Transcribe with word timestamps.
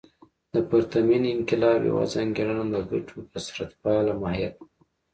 د 0.53 0.55
پرتمین 0.69 1.23
انقلاب 1.35 1.79
یوه 1.89 2.03
ځانګړنه 2.13 2.63
د 2.73 2.75
ګټو 2.91 3.17
کثرت 3.31 3.71
پاله 3.81 4.13
ماهیت 4.21 4.55
و. 4.59 4.63